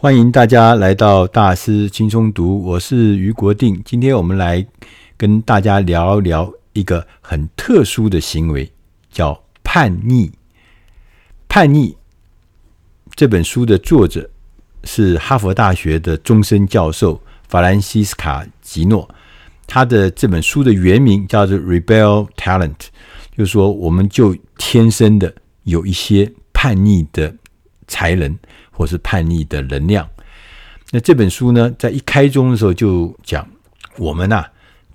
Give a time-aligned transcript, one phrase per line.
[0.00, 3.82] 欢迎大家来到大师轻松读，我是余国定。
[3.84, 4.64] 今天我们来
[5.16, 8.70] 跟大家聊聊一个很特殊的行为，
[9.10, 10.30] 叫叛逆。
[11.48, 11.96] 叛逆
[13.16, 14.30] 这本书的作者
[14.84, 19.12] 是哈佛大学的终身教授法兰西斯卡·吉诺。
[19.66, 22.70] 他的这本书的原名叫做《Rebel Talent》，
[23.36, 25.34] 就是说我们就天生的
[25.64, 27.34] 有一些叛逆的
[27.88, 28.38] 才能。
[28.78, 30.08] 或是叛逆的能量。
[30.92, 33.44] 那这本书呢，在一开宗的时候就讲，
[33.96, 34.44] 我们呐、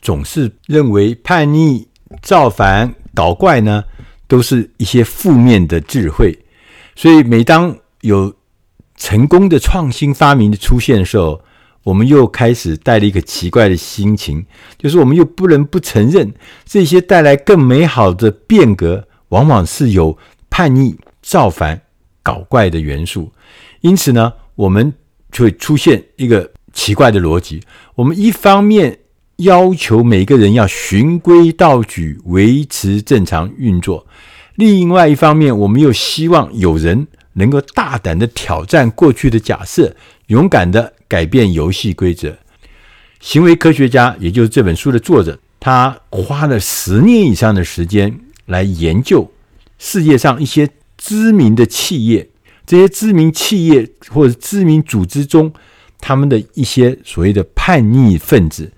[0.01, 1.85] 总是认为叛逆、
[2.21, 3.83] 造反、搞怪呢，
[4.25, 6.39] 都是一些负面的智慧。
[6.95, 8.33] 所以，每当有
[8.95, 11.43] 成功的创新发明的出现的时候，
[11.83, 14.45] 我们又开始带了一个奇怪的心情，
[14.77, 20.17] 就是我们又不能不承认，这些带来更美好的变革，往往是有
[20.49, 21.81] 叛逆、造反、
[22.23, 23.31] 搞怪的元素。
[23.83, 24.93] 因此呢，我们
[25.29, 27.61] 就会出现一个奇怪的逻辑：
[27.95, 28.99] 我们一方面
[29.35, 34.05] 要求每个人要循规蹈矩，维持正常运作；
[34.55, 39.93] 另外一方面，我们又希望有人能够大胆的挑战过去的假设，
[40.27, 42.37] 勇敢的改变游戏规则。
[43.19, 49.29] 行为科学家，也就是这本书的作者，他花了十年以上的时间来研究
[49.77, 52.29] 世界上一些知名的企业。
[52.65, 55.51] 这些知名企业或者知名组织中，
[55.99, 58.71] 他们的一些所谓的叛逆分子，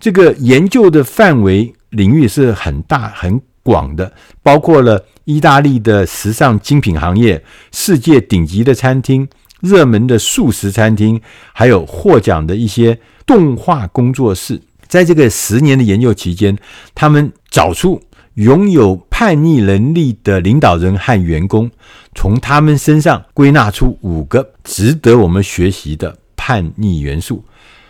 [0.00, 7.42] 这个研究的范围领域是很大很广的，包括了意大利的时尚精品行业、
[7.72, 9.28] 世界顶级的餐厅、
[9.60, 11.20] 热门的素食餐厅，
[11.52, 14.60] 还有获奖的一些动画工作室。
[14.86, 16.56] 在这个十年的研究期间，
[16.94, 18.00] 他们找出。
[18.36, 21.70] 拥有叛逆能力的领导人和员工，
[22.14, 27.42] 从他们身上归纳出五个值得我们学习的叛逆元素。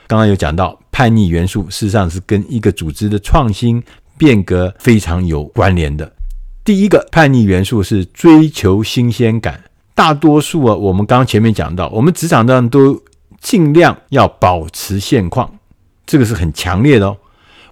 [0.07, 3.83] 刚刚有讲到，叛逆元素事实上是跟一个组织的创新
[4.17, 6.13] 变革非常有关联的。
[6.65, 9.61] 第一个叛逆元素是追求新鲜感。
[9.97, 13.03] 大多数啊，我们刚刚前面讲到，我们职场上都
[13.41, 15.59] 尽量要保持现况，
[16.07, 17.17] 这个是很强烈的哦。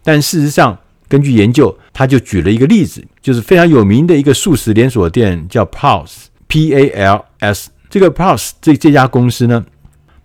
[0.02, 0.76] 但事实上，
[1.08, 7.70] 根据研究，他就举了一个例子，就是非常有名的一个素食连锁店，叫 Pals，P-A-L-S。
[7.90, 9.64] 这个 Pals 这这家公司呢，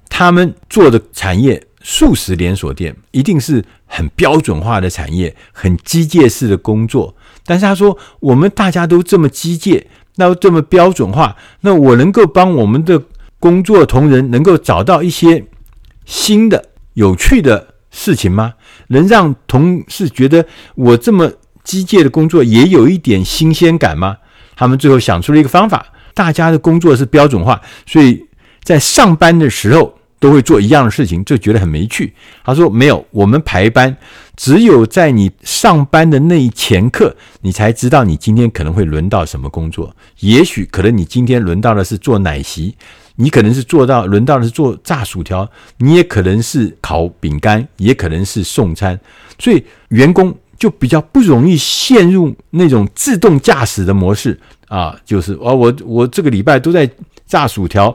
[0.10, 7.16] 他们做的产业素食连锁店，一定是很标准化的产业，很机械式的工作。
[7.46, 9.84] 但是他说，我们大家都这么机械，
[10.16, 13.02] 那这么标准化，那我能够帮我们的
[13.40, 15.46] 工作同仁能够找到一些
[16.06, 18.54] 新的、有趣的事情吗？
[18.88, 20.46] 能让同事觉得
[20.76, 21.32] 我这么
[21.64, 24.18] 机械的工作也有一点新鲜感吗？
[24.56, 28.26] 他们最后想出了一个方法：大家的工作是标准化，所以
[28.64, 32.14] 在上班的时候都会做一样的事情，就觉得很没趣。
[32.44, 33.96] 他说：“没有，我们排班，
[34.36, 39.96] 只有在你上班的那一前刻，你才知道你今天可能会轮到什么工作。
[40.20, 42.76] 也许可能你今天轮到的是做奶昔。”
[43.22, 45.50] 你可能是做到轮到的是做炸薯条，
[45.80, 48.98] 你也可能是烤饼干，也可能是送餐，
[49.38, 56.90] 所以员工就比较不容易陷入那种自动驾驶的模式啊，就是哦，我我这个礼拜都在
[57.26, 57.94] 炸薯条、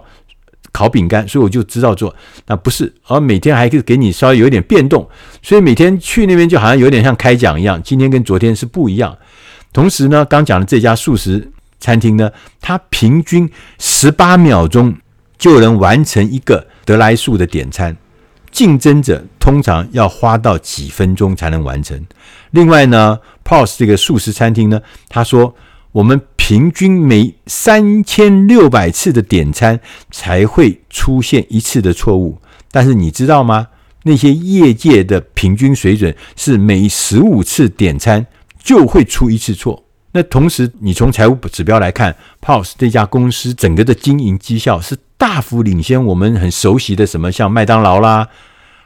[0.73, 2.15] 烤饼干，所以我就知道做。
[2.47, 5.09] 那不是，而每天还可以给你稍微有一点变动，
[5.41, 9.17] 所以每天去那边就好像有点像开讲一样，今天跟昨天是不一样。
[9.73, 12.31] 同时呢，刚讲的这家素食餐厅呢，
[12.61, 14.95] 它平均十八秒钟。
[15.39, 17.97] 就能完成一个得来速的点餐，
[18.51, 22.05] 竞争者通常要花到几分钟才能完成。
[22.51, 25.55] 另外呢，POS 这个素食餐厅呢，他说
[25.93, 29.81] 我们平均每三千六百次的点餐
[30.11, 32.39] 才会出现一次的错误，
[32.71, 33.69] 但是你知道吗？
[34.05, 38.27] 那些业界的平均水准是每十五次点餐
[38.63, 39.84] 就会出一次错。
[40.17, 48.29] 那同时，你从财务指标来看，POS 这家公司整个的经营绩效是大幅领先我们很熟悉的什么像麦当劳啦、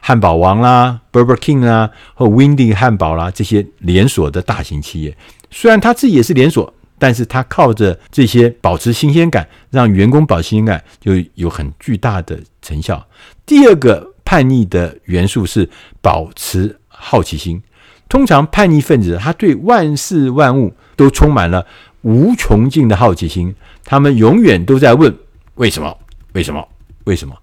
[0.01, 5.15] 汉堡王啦、Burger King 啊和 Wendy 汉堡啦这些连锁的大型企业。
[5.51, 13.05] 虽然它自己也是连锁，但是它靠着这些保持新鲜感，让员工保持新鲜感，就有很巨大的成效。
[13.45, 15.69] 第二个叛逆的元素是
[16.01, 17.61] 保持好奇心。
[18.07, 20.73] 通常叛逆分子他对万事万物。
[20.99, 21.65] 都充满了
[22.01, 23.55] 无穷尽的好奇心，
[23.85, 25.17] 他们永远都在问
[25.55, 25.97] 为什么？
[26.33, 26.67] 为什么？
[27.05, 27.33] 为什么？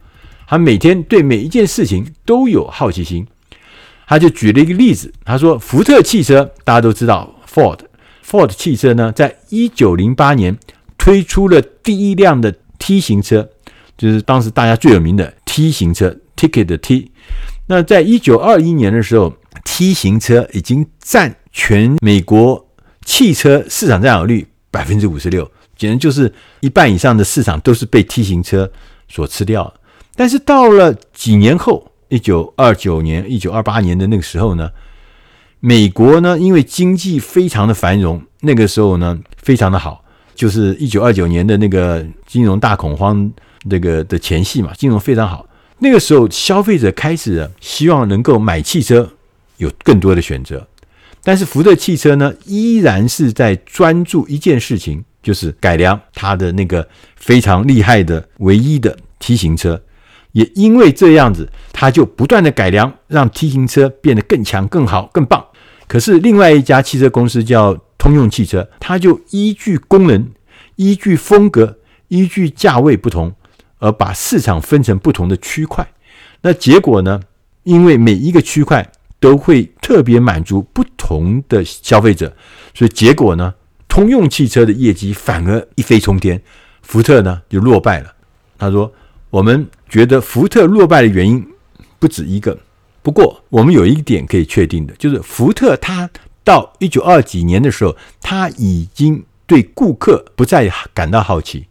[0.47, 3.27] 他每天对每一件事情都有好奇心。
[4.07, 10.59] 他就举了一个例子，他说：福特汽车大家都知道，Ford，Ford 汽车呢，在一九零八年
[10.99, 13.49] 推出了第一辆的 T 型车，
[13.97, 17.11] 就是当时大家最有名的 T 型车 Ticket 的 T。
[17.69, 19.33] 那在一九二一年的时候
[19.65, 22.66] ，T 型车已经占全美国
[23.07, 26.31] 汽车市场占有率百分之五十六，简直就是
[26.61, 28.71] 一半以上的市场都是被 T 型车
[29.09, 29.73] 所吃掉。
[30.15, 34.71] 但是到了几年后，一九二九年、一九二八年的那个时候呢，
[35.61, 40.05] 美国呢因为经济非常的繁荣，那个时候呢非常的好，
[40.35, 43.31] 就是一九二九年的那个金融大恐慌
[43.67, 45.47] 那个的前夕嘛，金融非常好。
[45.79, 49.09] 那个时候，消费者开始希望能够买汽车，
[49.59, 50.67] 有更多的选择。
[51.27, 59.83] 但是福特汽车呢，依然是在专注一件事情，就是改良它的那个非常厉害的唯一的 T 型车。
[60.31, 65.45] 也因为这样子，它就不断的改良，让 T 型车变得更强、更好、更棒。
[65.89, 70.31] 可是另外一家汽车公司叫通用汽车，它就依据功能、
[70.77, 73.35] 依据风格、依据价位不同。
[73.79, 75.87] 而把市场分成不同的区块，
[76.43, 77.21] 那结果呢？
[77.65, 82.35] 因为每一个区块都会特别满足不同的消费者，
[82.75, 83.55] 所以结果呢，
[83.89, 86.41] 通用汽车的业绩反而一飞冲天，
[86.83, 88.13] 福特呢就落败了。
[88.59, 88.93] 他说
[89.31, 91.47] ：“我们觉得福特落败的原因
[91.99, 92.59] 不止一个，
[93.03, 96.09] 不过我们有一点可以确定的，就是福特他
[96.45, 101.67] 到一九二几年的时候，他已经对顾客不再感到好奇。”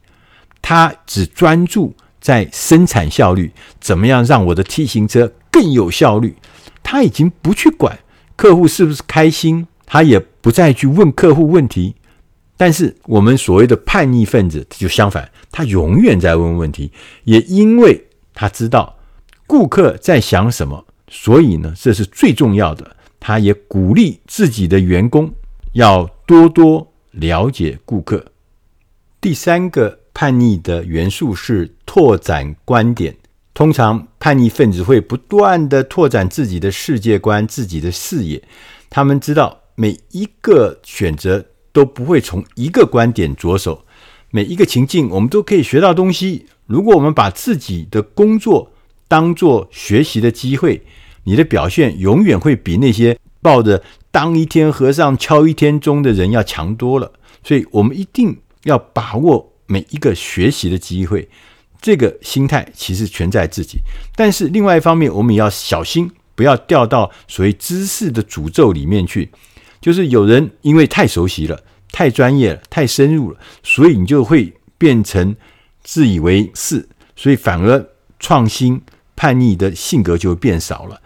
[0.68, 6.36] 他只专注在生产效率，怎么样让我的 T 型车更有效率？
[6.86, 7.98] 他已经不去管
[8.38, 11.96] 客户是不是开心，他也不再去问客户问题。
[12.56, 16.92] 但是我们所谓的叛逆分子就相反，他永远在问问题。
[17.24, 18.96] 也因为他知道
[19.48, 22.96] 顾客在想什么，所以呢，这是最重要的。
[23.20, 25.34] 他也鼓励自己的员工
[25.74, 28.24] 要多多了解顾客。
[29.20, 30.00] 第三个。
[30.18, 33.14] 叛逆的元素是拓展观点。
[33.56, 38.44] 通常叛逆分子会不断地拓展自己的世界观、自己的视野。
[38.90, 43.86] 他们知道每一个选择都不会从一个观点着手，
[44.30, 46.48] 每一个情境我们都可以学到东西。
[46.68, 48.74] 如果我们把自己的工作
[49.07, 50.84] 当作学习的机会，
[51.24, 53.81] 你的表现永远会比那些抱着
[54.12, 57.10] 当一天和尚敲一天钟的人要强多了。
[57.42, 59.54] 所以，我们一定要把握。
[59.68, 61.28] 每一个学习的机会，
[61.86, 63.78] 这个心态其实全在自己。
[64.16, 69.30] 但是另外一方面，我们也要小心，不要掉到所谓知识的诅咒里面去。
[69.80, 71.62] 就是有人因为太熟悉了、
[71.92, 75.36] 太专业了、太深入了，所以你就会变成
[75.84, 77.88] 自以为是，所以反而
[78.20, 78.81] 创新、
[79.16, 81.00] 叛逆的性格就会变少了。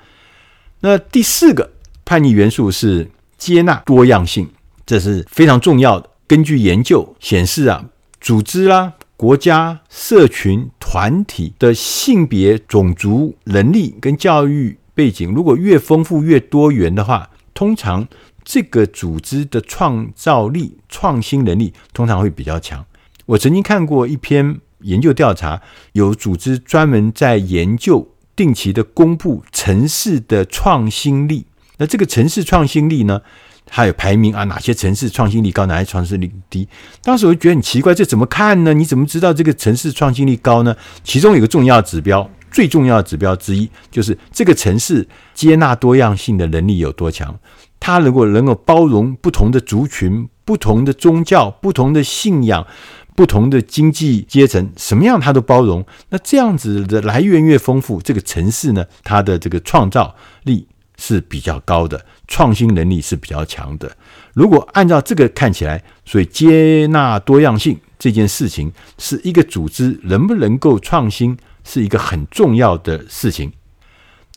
[0.80, 1.70] 那第四个
[2.06, 4.50] 叛逆元素是接纳多样性，
[4.86, 6.10] 这是非常重要的。
[6.25, 7.90] 根据研究显示啊。
[8.22, 18.07] 组织啦、国家、社群、团体的性别、种族、能力跟教育背景，如果越丰富、越多元的话，通常
[18.45, 22.86] 这个组织的创造力、创新能力通常会比较强。
[23.25, 25.62] 我曾经看过一篇研究调查，
[25.92, 31.45] 有组织专门在研究定期的公布城市的创新力。
[31.80, 33.22] 那这个城市创新力呢？
[33.69, 36.68] 还有排名啊，哪些城市创新力高，哪些创新力低？
[37.04, 38.74] 当时我就觉得很奇怪，这怎么看呢？
[38.74, 40.75] 你怎么知道这个城市创新力高呢？
[41.04, 47.39] 其中有个重要指标，最重要的指标之一就是这个城市接纳多样性的能力有多强。
[47.79, 52.67] 它如果能够包容不同的族群、不同的宗教、不同的信仰、
[53.15, 55.86] 不同的经济阶层，什么样它都包容。
[56.10, 60.13] 那这样子的来源越丰富，这个城市呢，它的这个创造
[60.44, 60.67] 力
[61.00, 62.06] 是比较高的。
[62.27, 63.91] 创新能力是比较强的。
[64.34, 73.51] 如果按照这个看起来，所以接纳多样性这件事情是一个组织能不能够创新，是一个很重要的事情。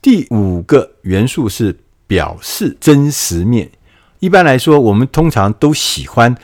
[0.00, 3.70] 第五个元素是表示真实面。
[4.20, 6.34] 一般来说，我们通常都喜欢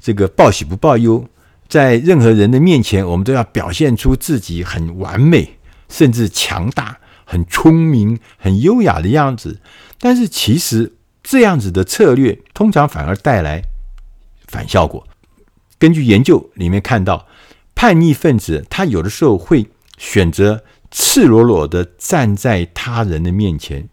[0.00, 1.28] 这个报喜不报忧，
[1.68, 6.98] 在任何人的面前，我们都要表现出自己很完美，甚至强大。
[7.24, 9.60] 很聪明、很优雅的样子，
[9.98, 13.62] 但是其实这样子的策略通常反而带来
[14.46, 15.06] 反效果。
[15.78, 17.26] 根据研究里面看到，
[17.74, 19.66] 叛逆分子他有的时候会
[19.98, 23.88] 选择赤裸裸的站在他人的面前，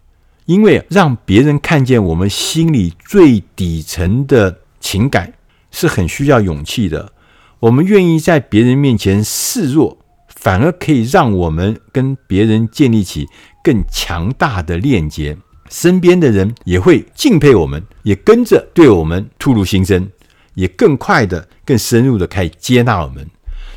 [0.46, 5.34] 因为让别人看见我们心里最底层的情感
[5.70, 7.12] 是很需要勇气的。
[7.60, 9.98] 我们愿意在别人面前示弱。
[10.42, 13.28] 反而可以让我们跟别人建立起
[13.62, 15.36] 更强大的链接，
[15.70, 20.10] 身边的人也会敬佩我们，也跟着对我们吐露心声，
[20.54, 23.24] 也更快的、更深入的开始接纳我们。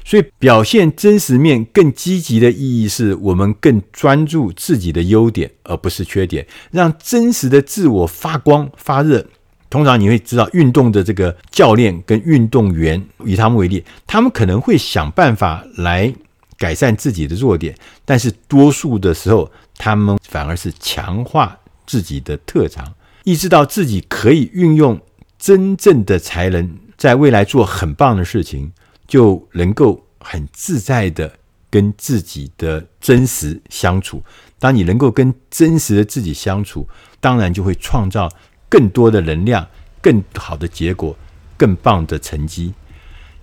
[0.03, 9.23] 所以，表现真实面更积极的意义是我们更专注自己的优点，而不是缺点，让真实的自我发光发热。
[9.69, 16.11] 通常你会知道，运动的这个教练跟运动员，以他们为例，他们可能会想办法来
[16.57, 22.93] 改善自己的弱点，但是多数的时候，他们反而是强化自己的特长，
[23.23, 24.99] 意识到自己可以运用
[25.37, 28.71] 真正的才能，在未来做很棒的事情。
[29.07, 31.31] 就能够很自在的
[31.69, 34.23] 跟自己的真实相处。
[34.57, 38.27] 当你能够跟真实的自己相处，当然就会创造
[38.67, 39.67] 更多的能量、
[40.01, 41.15] 更好的结果、
[41.55, 42.73] 更棒的成绩。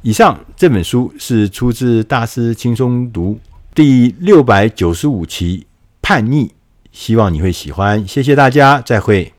[0.02, 3.38] 以上这本书是出自大师轻松读
[3.72, 5.60] 第六百九十五期
[6.02, 6.46] 《叛逆》，
[6.90, 8.04] 希望你会喜欢。
[8.08, 9.30] 谢谢大家，再会。